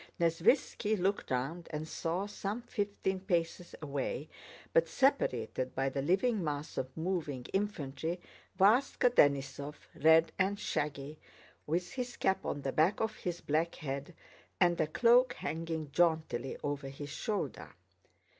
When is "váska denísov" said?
8.59-9.75